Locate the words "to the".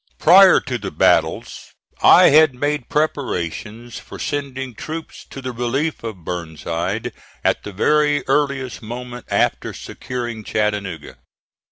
0.61-0.89, 5.29-5.51